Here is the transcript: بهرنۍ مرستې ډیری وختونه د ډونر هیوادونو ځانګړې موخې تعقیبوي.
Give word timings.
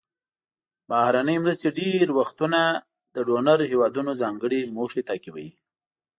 بهرنۍ 0.89 1.37
مرستې 1.43 1.69
ډیری 1.77 2.07
وختونه 2.19 2.59
د 3.15 3.17
ډونر 3.27 3.59
هیوادونو 3.71 4.11
ځانګړې 4.21 4.61
موخې 4.75 5.01
تعقیبوي. 5.09 5.49